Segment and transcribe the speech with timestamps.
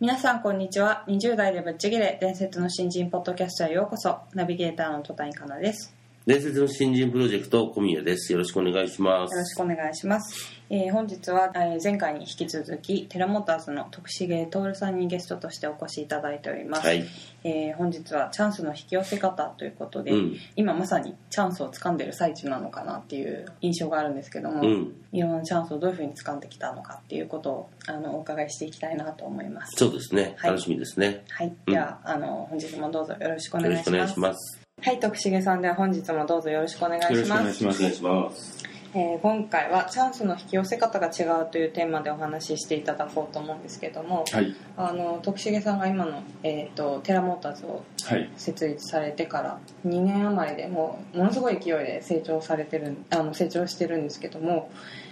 [0.00, 1.04] 皆さんこんにちは。
[1.08, 2.16] 20代でぶっちぎれ。
[2.22, 4.20] 伝説の新人ポッドキャストへようこそ。
[4.32, 5.99] ナビゲーターの戸谷香奈です。
[6.30, 8.32] 伝説の新人プロジェクト小宮です。
[8.32, 9.32] よろしくお願いします。
[9.32, 17.04] よろしくお願いします、えー本日は、えー前回に引き続きテラモーターズの徳重徹さんにゲストとしてお越しいただいております、はい。
[17.42, 20.36] えー本日はチャンスの引き寄せ方ということで、うん。
[20.54, 24.94] 今まさにチャンスを掴んでる最中なのかなっていう印象があるんですけども、うん。
[25.10, 29.72] いろんなチャンスをどういうふうに掴んできたのかっていうことをあのお伺いしていきたいなと思います。
[29.76, 30.36] そうですね。
[30.36, 30.50] はい。
[30.52, 33.90] 楽しみですね、はい、ではあの本日もどうぞよろしくお願いします。
[33.90, 37.80] よろしくお願いしますはい徳重さんでは本日もどうぞよろしくお願いします願いします。
[37.80, 38.64] お願いします
[38.94, 44.56] えー今回はチャンスの引き寄せ方が違うというテーマでお話ししていただこうと思うんですけども、はい。
[44.78, 48.30] あの徳重さんが今の、えー、とテラモーターズをはい。
[48.36, 54.70] 設立されてから2年余りでもうものすごい勢いで成長されてるあの成長してるんですけども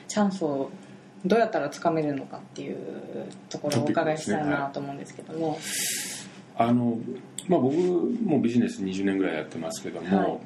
[0.08, 0.70] チャンスを
[1.26, 2.78] どうやったらつかめるのかっていう
[3.50, 5.58] ところをお伺いしたいなと思うんですけども、
[6.56, 6.96] あの、
[7.48, 10.40] まあ僕もビジネス20年ぐらいやってますけども、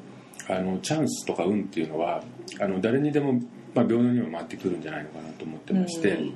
[0.49, 2.23] あの、チャンスとか運っていうのは、
[2.61, 3.35] あの、誰にでも、
[3.75, 6.35] まあ平等にも回ってくるんじゃないのかなと思ってまして、うん。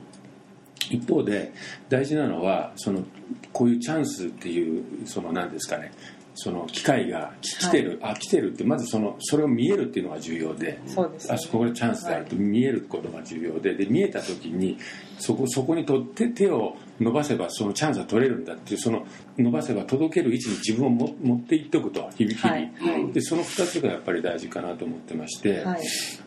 [0.90, 1.52] 一方で
[1.88, 3.04] 大事なのは、その、
[3.52, 5.92] こういうチャンスっていう、その何ですかね、
[6.34, 11.34] その機会が来てる、あ、来てるって、まずその、それを見えるっていうのが重要で、そうですね。
[11.34, 14.76] あそこがチャンスであると見えることが重要でで見えた時に
[15.18, 19.06] そこそこにとって手を伸ばせばそのチャンスが取れるんだっていうその
[19.38, 22.72] 伸ばせば届ける位置に自分をも持っていっておくと響きに、はい。
[22.78, 23.12] はい。
[23.12, 25.80] でその2つがやっぱり大事かなと思ってまして、はい。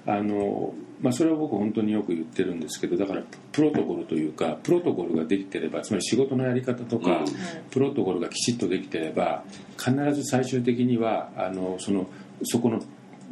[0.06, 7.26] あのまあ、それは僕本当によく言ってるんですけどだからプロトコルというかプロトコルができてればつまり仕事のやり方とか、うん。
[7.72, 9.44] プロトコルがきちっとできてれば
[9.78, 12.08] 必ず最終的にはあのその
[12.44, 12.82] そこの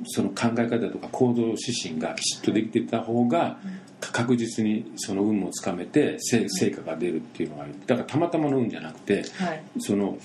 [0.06, 3.58] その考え方とか行動指針がきちっとできていた方が
[4.00, 7.76] 確実にその運もつかめて成成果が出るっていうのがある。
[7.86, 9.64] だからたまたまの運じゃなくてはい。
[9.80, 10.18] その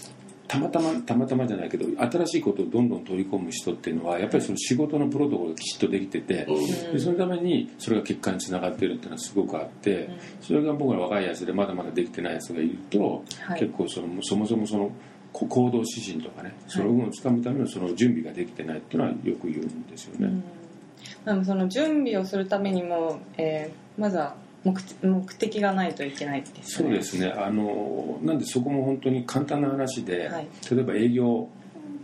[0.48, 6.92] たまたまたまたまじゃないけど新しいことをどんどん取り込む人っていうのはやっぱりその仕事のプロトコルがきちっとできてて、うん。
[6.92, 10.10] でそのためにそれが結果につながってるっていうのはすごくあって、
[10.42, 13.60] それが僕ら若いやつでまだまだできてないやつがいると、はい。
[13.60, 14.92] 結構そのそもそもそのこ
[15.32, 20.42] 行動指針とかねその運をつかむためのその準備ができてないっていうのはよく言うんですよね。
[21.24, 24.34] でその準備をするためにも、えーまずは
[24.64, 26.62] 目的目的がないといけないですね。
[26.64, 27.28] そうですね。
[27.36, 30.48] あのなんでそこも本当に簡単な話で、はい。
[30.70, 31.48] 例えば営業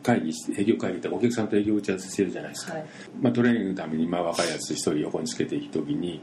[0.03, 2.87] 会議営業会議ってお客さんと営業打ち合わせしてるじゃないですか、はい。
[3.21, 6.21] まあ、トレーニングのためにまあ若いやつ一人横につけていく時に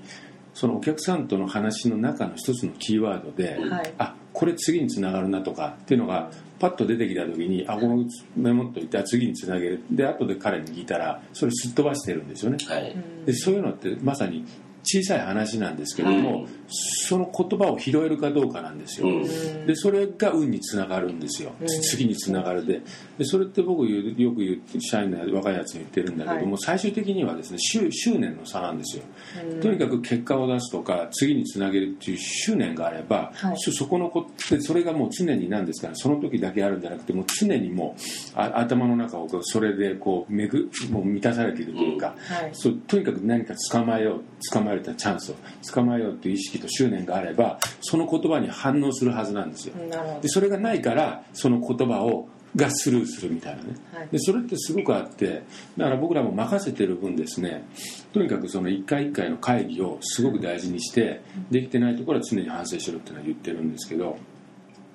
[0.53, 3.93] そのお客さんとの話の中の一つのキーワードで、はい。
[3.97, 6.29] あこれ次につながるなとかっていうのが
[6.59, 9.81] パッと出てきた時にあこのメモっといてあ次につなげる。
[9.89, 12.91] で後で彼に聞いたらそれすっ飛ばしてるんですよね、はい。
[12.91, 14.45] うんでそういうのってまさに
[14.85, 19.65] 小さい話なんですけども、うんその言葉を拾えるかどうかなんですよ、うん。
[19.67, 21.67] でそれが運につながるんですよ、うん。
[21.67, 22.81] 次につながるで。
[23.19, 26.61] でそれって僕よく言って社員の若いやつに言ってるんだけども、はい。
[26.61, 29.03] 最終的にはですね執執念の差なんですよ、
[29.51, 29.61] うん。
[29.61, 33.57] とにかく結果を出すとか次につなげるっていう執念があれば、はい。
[33.57, 38.01] そそこのこでそれがもう常になんですからその時だけあるんじゃなくてもう常にもう
[38.33, 42.49] あ頭の中をそれでこうめぐもう満たされているというか、はい。
[42.53, 45.35] そうとにかく何か捕まえよう捕まえたチャンスを
[45.73, 49.75] 捕まえようという意識と執念があればその言葉に反応するはずなんですよ。
[50.21, 53.75] でそれがないからその言葉をがスルーするみたいなね。
[53.93, 54.07] はい。
[54.11, 55.43] でそれってすごくあって
[55.77, 57.67] だから僕らも任せてる分ですね
[58.13, 61.21] とにかくその一回一回の会議をすごく大事にして
[61.51, 64.17] できてないところは常に反省しろっていうのは言ってるんですけど。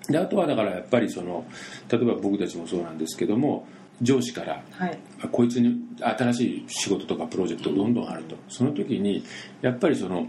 [0.09, 1.45] であとはだからやっぱりその
[1.89, 3.67] 例えば僕たちもそうなんですけども
[4.03, 4.99] 上司からはい。
[5.23, 8.37] あこいつに新しい仕事とかプロジェクトどんどんあると。
[8.49, 9.25] その時に
[9.63, 10.27] やっぱりその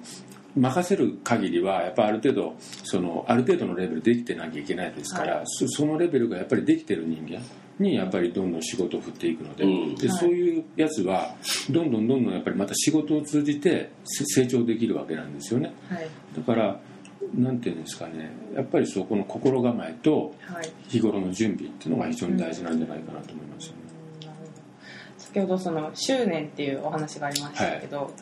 [0.55, 5.43] 任せる限りはやっぱある程度そのある程度のレベルできてなきゃいけないですから、はい。
[5.45, 7.41] そそのレベルがやっぱりできてる人間
[7.79, 9.95] にやっぱりどんどん仕事を振っていくので,、うん。
[9.95, 10.17] ではい。
[10.17, 11.33] そういうやつは
[11.69, 15.73] どんどんどんどんやっぱりまた仕事を通じてせ成長できるわけなんですよね。
[15.89, 16.07] はい。
[16.35, 16.79] だから
[17.35, 18.29] なんていうんですかね。
[18.53, 20.69] やっぱりそこの心構えとはい。
[20.89, 23.73] 日頃の準備っていうのが非常に大事なんじゃないかなと思います
[25.17, 28.13] 先ほどその執念っていうお話がありましたけど、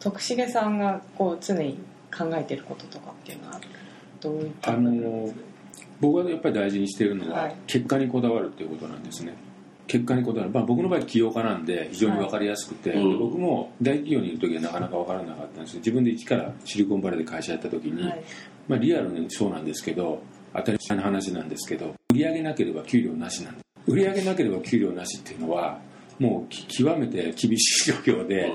[0.00, 1.78] 徳重さんがこう常に
[2.16, 3.60] 考えてることとかっていうのは
[4.20, 5.32] どういったあの
[6.00, 7.56] 僕がやっぱり大事にしているのは、はい。
[7.66, 9.34] 結果にこだわるっていうことなんですね
[9.90, 18.24] 結果にこだわる、まあ、僕の場合起業家なんで非常に分かりやすくて、はい僕も大企業にいる時はなかなか分からなかったんですけど自分で一からシリコンバレーで会社やった時に、はい。
[18.68, 20.22] まあ、リアルにそうなんですけど
[20.54, 23.64] 当たり前の話なんですけど売り上げなければ給料なしなんです。
[23.90, 25.80] 売り上げなければ給料なしっていうのは
[26.20, 28.52] もうき極めて厳しい状況で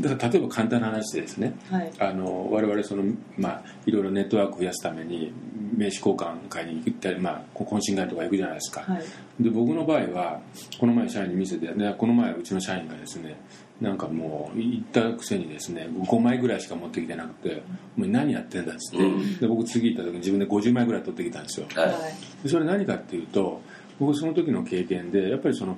[0.00, 1.92] だから例えば簡単な話でですねはい。
[1.98, 3.04] あの我々その、
[3.36, 5.30] まあ、いろいろネットワーク増やすために
[5.76, 9.04] 名刺交換会に行ったり、まあ、懇親会とか行くじゃないですか、はい。
[9.38, 10.40] で僕の場合は
[10.80, 13.36] この前社員に見せて、ね、この前うちの社員がですね
[13.82, 17.62] なんかもう行ったくせにですね5枚ぐらいしか持ってきてなくて
[17.98, 19.38] 「お前何やってんだ」っつって、うん。
[19.38, 21.66] で僕次行った時に自分で50枚ぐらい取ってきたんですよ。
[21.74, 22.42] はい。
[22.42, 23.60] でそれ何かっていうと
[23.98, 25.76] 僕その時の経験でやっぱりその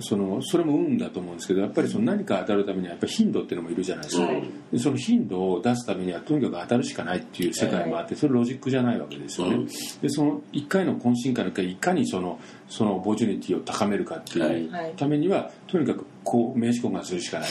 [0.00, 14.94] そのそれも運だと思うんですけどやっぱりその何か当たるためにはやっぱり頻度っていうのもいるじゃないですか、うんでその頻度を出すためにはとにかく当たるしかないっていう世界もあってそれロジックじゃないわけですよね、うんでその1回の懇親会の1回いかにそのその opportunity を高めるかっていうはい。
[14.94, 17.48] ためにはとにかくこう名刺交換するしかない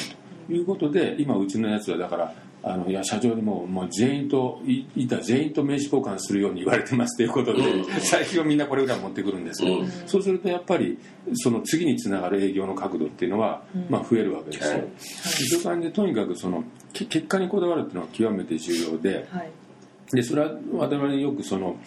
[0.47, 0.53] と。
[0.53, 7.85] いうことで今うちのやつはだからあのいや社長にももう全員といいた全員と名刺交換するように言われてますということで、うん。
[8.01, 9.91] 最近はみんなこれぐらい持ってくるんですけど、うん。
[10.05, 10.99] そうするとやっぱり
[11.35, 13.87] その次につながる営業の角度っていうのは、うん。
[13.89, 14.87] まあ、増えるわけですよ、はい。
[14.99, 16.63] そういう感じでとにかくその
[16.93, 19.51] け結果にこだわるっていうのは極めて重要ではい。
[20.11, 21.77] でそれは我々よくその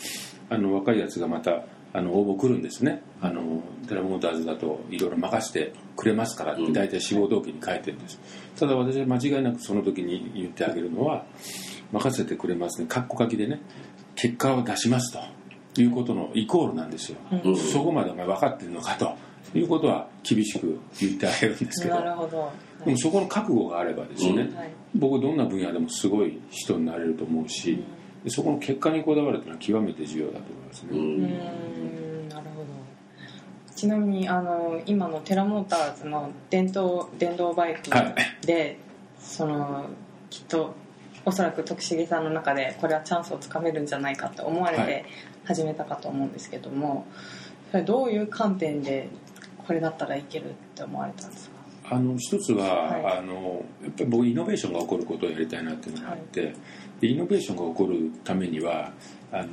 [0.51, 1.63] あの若いやつがまた
[1.95, 3.03] あの応募来るんですね。
[3.23, 8.21] あのテラモーターズだといろいろ任せてくれますからって大体志望動機に書いてるんです、
[8.57, 11.25] ただ私は間違いなくその時に言ってあげるのは
[11.93, 12.87] 任せてくれますね。
[12.89, 13.61] カッコ書きでね
[14.17, 15.17] 結果を出します
[15.75, 17.57] ということのイコールなんですよ、うん。
[17.57, 19.15] そこまでお前分かってるのかと。
[19.55, 21.95] いうことは厳しく言ってあげるんですけど。
[21.95, 22.51] なるほど、
[22.85, 24.57] でもそこの覚悟があればですね、うん。
[24.57, 24.71] はい。
[24.97, 27.83] 僕どんな分野でもすごい人になれると思うし、で
[28.29, 30.91] そこの結果にこだわるというのは極めて重要だと思いますね、
[32.29, 32.67] なるほど。
[33.75, 38.47] ちなみにあの今のテラモーターズの電動電動バイクはい。
[38.47, 38.79] で、
[39.21, 39.87] その
[40.31, 40.75] きっと
[41.27, 45.05] おそらく徳重さんの中でこれはチャンスをつかめるんじゃないかって思われはて
[45.45, 47.07] 始めたかと思うんですけども、
[47.71, 49.09] それどういう観点で
[49.67, 51.55] これだったらいけるって思われたんですか？
[51.97, 53.19] あの一つは、はい。
[53.19, 56.55] あのやっぱり僕イノベーションが起こることをやりたいなっていうのがあって、
[57.01, 58.93] でイノベーションが起こるためには
[59.33, 59.45] あ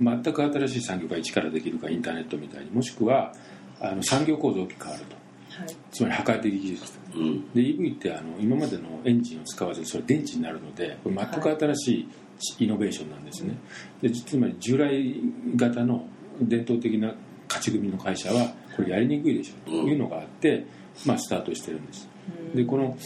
[0.00, 3.32] の全く新しい産業が一からできるかインターネットみたいにもしくは
[3.80, 5.16] あの産業構造が変わると。
[5.60, 5.76] はい。
[5.92, 6.92] つまり破壊的技術。
[7.14, 7.52] うん。
[7.52, 12.08] で EV ってあの今までのエンジンを使わずにそれ電池になるのでこれ全く新し
[12.58, 13.56] いイノベーションなんですね、
[14.02, 15.20] でつまり従来
[15.56, 16.04] 型の
[16.40, 17.14] 伝統的な
[17.48, 20.66] 勝ち組の会社はこれやりにくいでしょというのがあって、
[21.06, 22.08] まあ、スタートしてるんです。
[22.54, 22.96] でこの、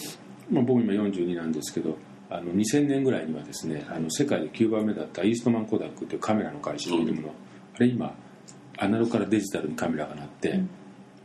[0.50, 1.96] まあ、僕今42なんですけど
[2.30, 7.28] あの2000年ぐらいにはですねあの世界で9番目だったイーストマンコダックというカメラの会社フィルムの、
[7.74, 8.14] あれ今
[8.78, 10.70] アナログからデジタルにカメラがなって、うん。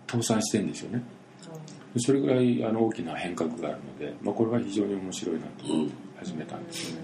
[0.09, 1.03] 倒産してるんですよね。
[1.97, 5.91] それぐらいあの大きな変革があるので、まあ、これは非常に面白いなとうん。
[6.23, 7.01] 始めたんですよね、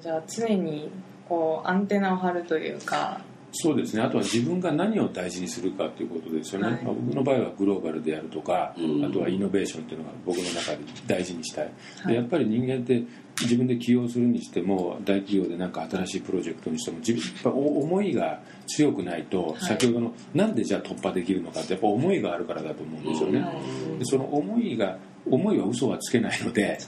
[0.00, 0.88] じゃあ常に
[1.28, 3.20] こうアンテナを張るというか
[3.52, 4.02] そうですね。
[4.02, 6.82] あとは自分が何を大事にするかということですよね、はい。
[6.82, 9.04] まあ、僕の場合はグローバルであるとか、うん。
[9.04, 11.70] あとはイノベーションっていうのが僕の中で大事にしたい、は
[12.04, 12.06] い。
[12.08, 13.02] でやっぱり人間って
[13.40, 19.64] 自分で起業するにしても大企業で何か新しいプロジェクトにしても自分やっぱお思いが強くないと、い。
[19.64, 23.98] 先ほどのなんでじゃあ突破できるのかってやっぱ思いがあるからだと思うんですよね、はい。
[23.98, 26.78] でその思いが思いは嘘はつけないのでね。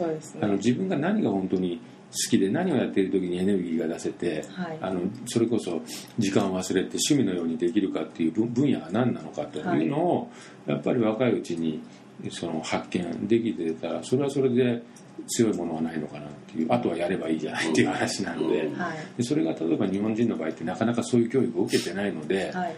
[0.41, 1.94] あの自分が何が本当に好
[2.31, 4.79] きで何をやっている時にエネルギーが出せて、はい。
[4.81, 5.81] あのそれこそ
[6.19, 10.31] 時間を忘れて趣味のようにできるかっていう分分野が何なのかというのを、
[10.67, 11.83] やっぱり若いうちに
[12.31, 14.83] その発見できてたらそれはそれで
[15.27, 18.99] 強いものはないのかなっていうあとはやればいいじゃないっていう話なので,、はい。
[19.17, 22.75] でそれが例えば日本人の場合ってなかなかそういう教育を受けてないので、はい。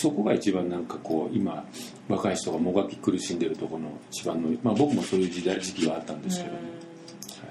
[0.00, 1.64] そこが一番なんかこう今
[2.08, 6.85] 若い人がもがき苦しんでるところの一番の、まあ、僕もそういう時代時期はあったんですけど、うん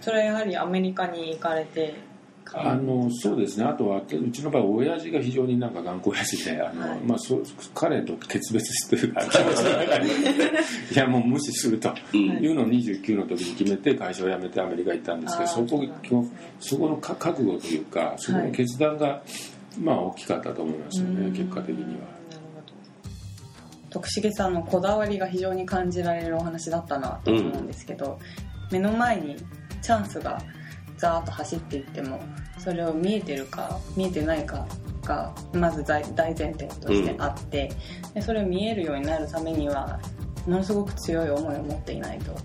[0.02, 1.96] それはやはりアメリカに行かれて
[2.54, 3.66] あのそうですね。
[3.66, 7.00] あとはうちの場合親父が非常になんか頑固親父であの、はい。
[7.00, 7.42] まあ、そ
[7.74, 9.28] 彼と決別というかい。
[10.96, 11.94] やもう無視すると。
[12.14, 12.20] うん。
[12.20, 16.26] いうのを29の時に決めて会社を辞めてアメリカ行ったんですけどあーそこ
[16.60, 19.22] そそこのか覚悟というかそこの決断が、
[19.80, 22.16] まあ大きかったと思いますよね結果的には。
[23.90, 28.20] 徳重さんのこだわりが非常に感じられるお話だったなと思うんですけど、
[28.72, 29.38] 目の前に
[29.86, 30.42] チャンスが
[30.98, 32.20] ザーッと走っていっても
[32.58, 34.66] それを見えてるか見えてないか
[35.04, 37.72] がまず大大前提としてあって、
[38.16, 40.00] でそれを見えるようになるためには
[40.48, 42.36] ものすごく強い思いを持っていないと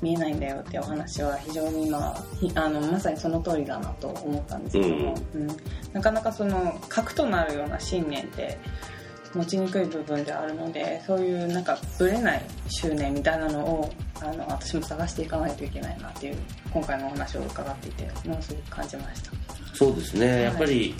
[0.00, 5.46] 見えないんだよっていうお話は非常に、まあ、ひあのまさにその通りだなと思ったんですけども、うん。
[5.92, 8.58] なかなかその核となるような信念って
[9.38, 16.38] 持ちにくい部分であるのでそういうなんかぶれない執念みたいなのをあの私も探していかないといけないなっていう
[16.72, 19.30] 今回のお話を伺っていてものすごく感じました。
[19.74, 20.42] そうですね、い。
[20.44, 20.94] やっぱり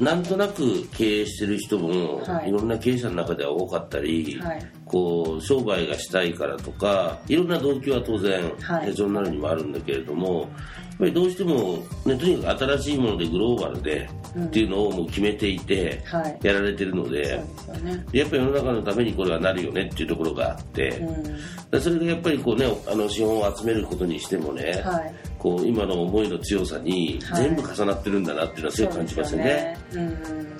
[0.00, 2.48] なんとなく経営してる人も、はい。
[2.48, 4.72] い、ろんな経営者の中では多かったり、はい。
[4.86, 8.86] こう商売がしたいからとかいろんな動機は当然はい。
[8.86, 10.48] 手帳になるにもあるんだけれども、
[10.98, 16.38] ぱりどうしても、ね、とにかく新しいものでグローバルでうんっていうのをもう決めていてはい。
[16.42, 18.04] やられてるので、ですよね。
[18.10, 21.22] でやっぱり世の中のためにこれはなるよねっていうところがあって、うん。
[21.70, 25.14] でそれがやっぱりこうねあの資本を集めることにしてもね、はい。
[25.38, 27.44] こう今の思いの強さにはい。
[27.44, 29.78] 全部重なってるんだなっていうのはすごい感じますよね。
[29.90, 30.55] そう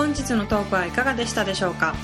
[0.00, 1.94] 本日のトークはいかがでしたでしょうか？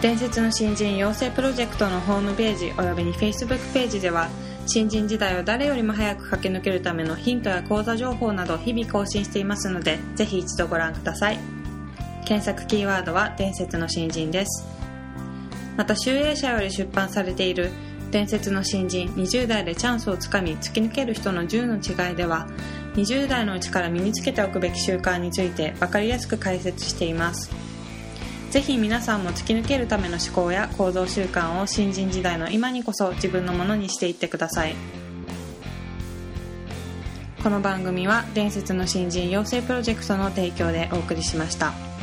[0.00, 4.28] 伝説の新人養成プロジェクトのホームページおよびに Facebook ページでは
[4.68, 11.40] 新人時代を誰よりも早く駆け抜けるためのヒントや講座情報など日々更新していますのでぜひ一度ご覧ください。
[12.24, 14.64] 検索キーワードは伝説の新人です。
[15.76, 17.72] また集英社より出版されている
[18.14, 22.46] 伝説の新人20代でチャンスをつかみ突き抜ける人の10の違いでは
[22.94, 27.50] 20代のうちから身につけておくべき習慣について分かりやすく解説しています
[28.52, 34.76] ぜひ皆さんも突き抜けるための思考や行動習慣を新人時代の今にこそ自分のものにしていってください
[37.42, 41.93] この番組は伝説の新人養成プロジェクトの提供でお送りしました。